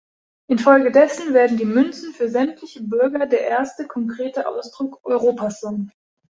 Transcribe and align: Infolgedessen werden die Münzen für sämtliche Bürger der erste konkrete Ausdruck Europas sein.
Infolgedessen 0.47 1.35
werden 1.35 1.57
die 1.57 1.65
Münzen 1.65 2.11
für 2.11 2.27
sämtliche 2.27 2.81
Bürger 2.81 3.27
der 3.27 3.41
erste 3.41 3.85
konkrete 3.85 4.47
Ausdruck 4.47 5.05
Europas 5.05 5.59
sein. 5.59 5.91